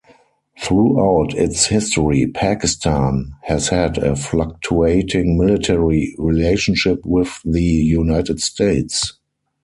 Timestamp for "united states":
7.61-9.19